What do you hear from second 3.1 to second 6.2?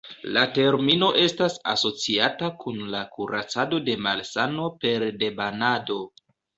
kuracado de malsano pere de banado.